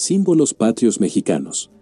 Símbolos 0.00 0.54
patrios 0.54 1.00
mexicanos. 1.00 1.72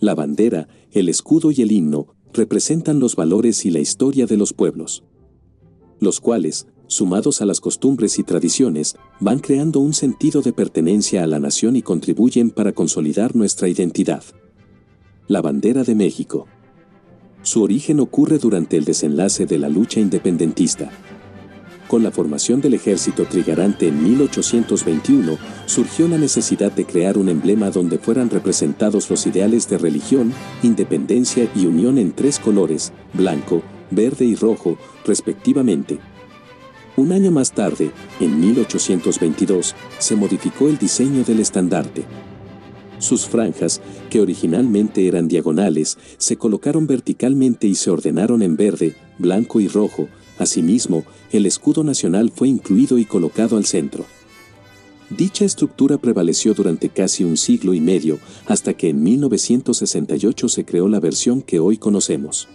La 0.00 0.14
bandera, 0.14 0.68
el 0.90 1.08
escudo 1.08 1.50
y 1.50 1.62
el 1.62 1.72
himno 1.72 2.14
representan 2.34 3.00
los 3.00 3.16
valores 3.16 3.64
y 3.64 3.70
la 3.70 3.78
historia 3.78 4.26
de 4.26 4.36
los 4.36 4.52
pueblos. 4.52 5.02
Los 5.98 6.20
cuales, 6.20 6.66
sumados 6.88 7.40
a 7.40 7.46
las 7.46 7.62
costumbres 7.62 8.18
y 8.18 8.22
tradiciones, 8.22 8.96
van 9.18 9.38
creando 9.38 9.80
un 9.80 9.94
sentido 9.94 10.42
de 10.42 10.52
pertenencia 10.52 11.24
a 11.24 11.26
la 11.26 11.38
nación 11.38 11.74
y 11.74 11.80
contribuyen 11.80 12.50
para 12.50 12.72
consolidar 12.72 13.34
nuestra 13.34 13.66
identidad. 13.66 14.24
La 15.26 15.40
bandera 15.40 15.84
de 15.84 15.94
México. 15.94 16.48
Su 17.40 17.62
origen 17.62 18.00
ocurre 18.00 18.36
durante 18.36 18.76
el 18.76 18.84
desenlace 18.84 19.46
de 19.46 19.56
la 19.56 19.70
lucha 19.70 20.00
independentista. 20.00 20.90
Con 21.92 22.02
la 22.02 22.10
formación 22.10 22.62
del 22.62 22.72
ejército 22.72 23.26
trigarante 23.26 23.86
en 23.86 24.02
1821, 24.02 25.36
surgió 25.66 26.08
la 26.08 26.16
necesidad 26.16 26.72
de 26.72 26.86
crear 26.86 27.18
un 27.18 27.28
emblema 27.28 27.68
donde 27.68 27.98
fueran 27.98 28.30
representados 28.30 29.10
los 29.10 29.26
ideales 29.26 29.68
de 29.68 29.76
religión, 29.76 30.32
independencia 30.62 31.50
y 31.54 31.66
unión 31.66 31.98
en 31.98 32.12
tres 32.12 32.38
colores, 32.38 32.94
blanco, 33.12 33.60
verde 33.90 34.24
y 34.24 34.36
rojo, 34.36 34.78
respectivamente. 35.04 35.98
Un 36.96 37.12
año 37.12 37.30
más 37.30 37.52
tarde, 37.52 37.90
en 38.20 38.40
1822, 38.40 39.74
se 39.98 40.16
modificó 40.16 40.68
el 40.68 40.78
diseño 40.78 41.24
del 41.24 41.40
estandarte. 41.40 42.04
Sus 43.00 43.26
franjas, 43.26 43.82
que 44.08 44.22
originalmente 44.22 45.06
eran 45.08 45.28
diagonales, 45.28 45.98
se 46.16 46.38
colocaron 46.38 46.86
verticalmente 46.86 47.66
y 47.66 47.74
se 47.74 47.90
ordenaron 47.90 48.40
en 48.40 48.56
verde, 48.56 48.96
blanco 49.18 49.60
y 49.60 49.68
rojo, 49.68 50.08
Asimismo, 50.42 51.04
el 51.30 51.46
escudo 51.46 51.84
nacional 51.84 52.32
fue 52.34 52.48
incluido 52.48 52.98
y 52.98 53.04
colocado 53.04 53.56
al 53.56 53.64
centro. 53.64 54.04
Dicha 55.08 55.44
estructura 55.44 55.98
prevaleció 55.98 56.52
durante 56.52 56.88
casi 56.88 57.22
un 57.22 57.36
siglo 57.36 57.74
y 57.74 57.80
medio, 57.80 58.18
hasta 58.46 58.74
que 58.74 58.88
en 58.88 59.04
1968 59.04 60.48
se 60.48 60.64
creó 60.64 60.88
la 60.88 60.98
versión 60.98 61.42
que 61.42 61.60
hoy 61.60 61.76
conocemos. 61.76 62.48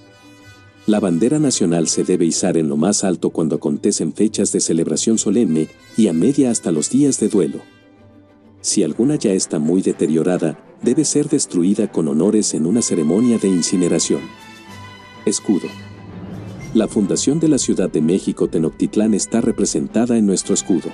La 0.85 0.99
bandera 0.99 1.39
nacional 1.39 1.87
se 1.87 2.03
debe 2.03 2.25
izar 2.25 2.57
en 2.57 2.67
lo 2.67 2.75
más 2.75 3.05
alto 3.05 3.29
cuando 3.29 3.55
acontecen 3.55 4.11
fechas 4.11 4.51
de 4.51 4.59
celebración 4.59 5.17
solemne 5.17 5.69
y 5.95 6.09
a 6.09 6.13
media 6.13 6.51
hasta 6.51 6.73
los 6.73 6.89
días 6.89 7.21
de 7.21 7.29
duelo. 7.29 7.61
Si 8.59 8.83
alguna 8.83 9.15
ya 9.15 9.31
está 9.31 9.59
muy 9.59 9.81
deteriorada, 9.81 10.59
debe 10.81 11.05
ser 11.05 11.29
destruida 11.29 11.89
con 11.89 12.09
honores 12.09 12.53
en 12.53 12.65
una 12.65 12.81
ceremonia 12.81 13.37
de 13.37 13.47
incineración. 13.47 14.23
Escudo. 15.25 15.69
La 16.73 16.89
fundación 16.89 17.39
de 17.39 17.47
la 17.47 17.57
Ciudad 17.57 17.89
de 17.89 18.01
México 18.01 18.49
Tenochtitlán 18.49 19.13
está 19.13 19.39
representada 19.39 20.17
en 20.17 20.25
nuestro 20.25 20.53
escudo. 20.53 20.89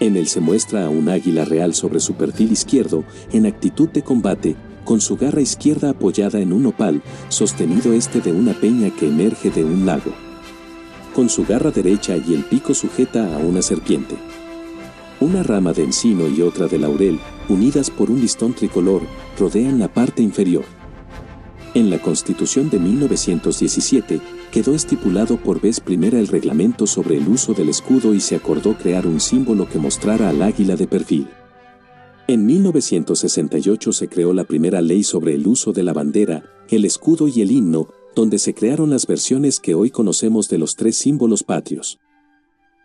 En 0.00 0.18
él 0.18 0.28
se 0.28 0.40
muestra 0.40 0.84
a 0.84 0.90
un 0.90 1.08
águila 1.08 1.46
real 1.46 1.74
sobre 1.74 1.98
su 1.98 2.12
perfil 2.14 2.52
izquierdo, 2.52 3.02
en 3.32 3.46
actitud 3.46 3.88
de 3.88 4.02
combate, 4.02 4.54
con 4.84 5.00
su 5.00 5.16
garra 5.16 5.40
izquierda 5.40 5.90
apoyada 5.90 6.40
en 6.40 6.52
un 6.52 6.66
opal, 6.66 7.02
sostenido 7.30 7.94
este 7.94 8.20
de 8.20 8.32
una 8.32 8.52
peña 8.52 8.90
que 8.94 9.08
emerge 9.08 9.50
de 9.50 9.64
un 9.64 9.86
lago. 9.86 10.12
Con 11.14 11.30
su 11.30 11.46
garra 11.46 11.70
derecha 11.70 12.14
y 12.18 12.34
el 12.34 12.44
pico 12.44 12.74
sujeta 12.74 13.34
a 13.34 13.38
una 13.38 13.62
serpiente. 13.62 14.16
Una 15.20 15.42
rama 15.42 15.72
de 15.72 15.84
encino 15.84 16.28
y 16.28 16.42
otra 16.42 16.66
de 16.66 16.78
laurel, 16.78 17.18
unidas 17.48 17.90
por 17.90 18.10
un 18.10 18.20
listón 18.20 18.52
tricolor, 18.52 19.00
rodean 19.38 19.78
la 19.78 19.88
parte 19.88 20.22
inferior. 20.22 20.75
En 21.76 21.90
la 21.90 22.00
Constitución 22.00 22.70
de 22.70 22.78
1917 22.78 24.18
quedó 24.50 24.74
estipulado 24.74 25.36
por 25.36 25.60
vez 25.60 25.78
primera 25.78 26.18
el 26.18 26.26
reglamento 26.26 26.86
sobre 26.86 27.18
el 27.18 27.28
uso 27.28 27.52
del 27.52 27.68
escudo 27.68 28.14
y 28.14 28.20
se 28.20 28.34
acordó 28.34 28.78
crear 28.78 29.06
un 29.06 29.20
símbolo 29.20 29.68
que 29.68 29.78
mostrara 29.78 30.30
al 30.30 30.40
águila 30.40 30.74
de 30.74 30.86
perfil. 30.86 31.28
En 32.28 32.46
1968 32.46 33.92
se 33.92 34.08
creó 34.08 34.32
la 34.32 34.44
primera 34.44 34.80
ley 34.80 35.02
sobre 35.02 35.34
el 35.34 35.46
uso 35.46 35.74
de 35.74 35.82
la 35.82 35.92
bandera, 35.92 36.44
el 36.70 36.86
escudo 36.86 37.28
y 37.28 37.42
el 37.42 37.50
himno, 37.50 37.88
donde 38.14 38.38
se 38.38 38.54
crearon 38.54 38.88
las 38.88 39.06
versiones 39.06 39.60
que 39.60 39.74
hoy 39.74 39.90
conocemos 39.90 40.48
de 40.48 40.56
los 40.56 40.76
tres 40.76 40.96
símbolos 40.96 41.42
patrios. 41.42 41.98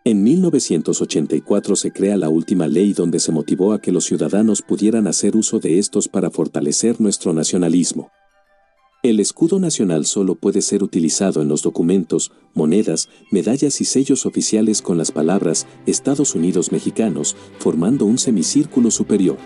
En 0.04 0.22
1984 0.22 1.78
se 1.78 1.94
crea 1.94 2.18
la 2.18 2.28
última 2.28 2.68
ley 2.68 2.92
donde 2.92 3.22
se 3.22 3.32
motivó 3.32 3.72
a 3.72 3.80
que 3.80 3.94
los 3.94 4.04
ciudadanos 4.04 4.62
pudieran 4.62 5.08
hacer 5.08 5.38
uso 5.38 5.60
de 5.60 5.80
estos 5.80 6.10
para 6.10 6.30
fortalecer 6.30 7.00
nuestro 7.00 7.32
nacionalismo. 7.32 8.12
El 9.04 9.20
escudo 9.20 9.60
nacional 9.60 10.06
solo 10.06 10.36
puede 10.36 10.62
ser 10.62 10.84
utilizado 10.84 11.42
en 11.42 11.48
los 11.48 11.64
documentos, 11.64 12.32
monedas, 12.54 13.10
medallas 13.32 13.82
y 13.82 13.86
sellos 13.86 14.28
oficiales 14.28 14.84
con 14.84 15.00
las 15.00 15.12
palabras 15.12 15.66
Estados 15.88 16.36
Unidos 16.36 16.72
mexicanos, 16.72 17.36
formando 17.58 18.06
un 18.06 18.20
semicírculo 18.20 18.92
superior. 18.92 19.38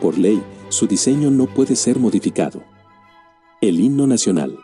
Por 0.00 0.16
ley, 0.16 0.42
su 0.70 0.86
diseño 0.86 1.30
no 1.30 1.52
puede 1.52 1.76
ser 1.76 1.98
modificado. 1.98 2.62
El 3.60 3.78
himno 3.78 4.06
nacional. 4.06 4.56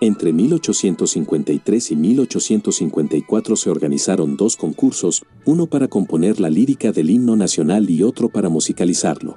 Entre 0.00 0.32
1853 0.32 1.90
y 1.90 1.96
1854 1.96 3.56
se 3.56 3.70
organizaron 3.70 4.36
dos 4.36 4.56
concursos, 4.56 5.24
uno 5.44 5.66
para 5.66 5.88
componer 5.88 6.38
la 6.38 6.48
lírica 6.48 6.92
del 6.92 7.10
himno 7.10 7.34
nacional 7.34 7.90
y 7.90 8.04
otro 8.04 8.28
para 8.28 8.48
musicalizarlo. 8.48 9.36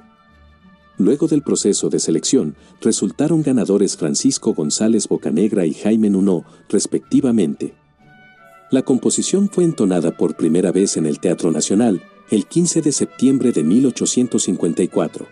Luego 0.98 1.28
del 1.28 1.42
proceso 1.42 1.88
de 1.88 2.00
selección, 2.00 2.56
resultaron 2.80 3.42
ganadores 3.42 3.96
Francisco 3.96 4.52
González 4.52 5.06
Bocanegra 5.06 5.64
y 5.64 5.72
Jaime 5.72 6.10
Nuno, 6.10 6.44
respectivamente. 6.68 7.74
La 8.72 8.82
composición 8.82 9.48
fue 9.48 9.62
entonada 9.62 10.16
por 10.16 10.36
primera 10.36 10.72
vez 10.72 10.96
en 10.96 11.06
el 11.06 11.20
Teatro 11.20 11.52
Nacional 11.52 12.02
el 12.30 12.46
15 12.46 12.82
de 12.82 12.92
septiembre 12.92 13.52
de 13.52 13.62
1854. 13.62 15.26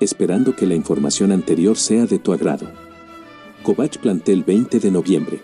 Esperando 0.00 0.54
que 0.54 0.66
la 0.66 0.76
información 0.76 1.32
anterior 1.32 1.76
sea 1.76 2.06
de 2.06 2.20
tu 2.20 2.32
agrado. 2.32 2.66
Covach 3.64 3.98
Plantel 3.98 4.44
20 4.44 4.78
de 4.78 4.90
noviembre. 4.92 5.42